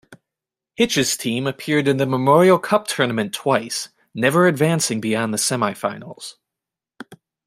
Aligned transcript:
Hitch's 0.77 1.15
team 1.15 1.45
appeared 1.45 1.87
in 1.87 1.97
the 1.97 2.07
Memorial 2.07 2.57
Cup 2.57 2.87
tournament 2.87 3.35
twice, 3.35 3.89
never 4.15 4.47
advancing 4.47 4.99
beyond 4.99 5.31
the 5.31 5.37
semi-finals. 5.37 6.39